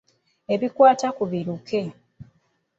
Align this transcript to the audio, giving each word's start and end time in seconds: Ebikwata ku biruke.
Ebikwata 0.53 1.07
ku 1.17 1.23
biruke. 1.31 1.81